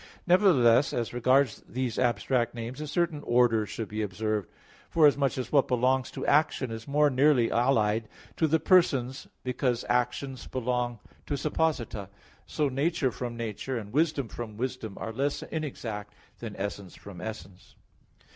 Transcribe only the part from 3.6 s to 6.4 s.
should be observed, forasmuch as what belongs to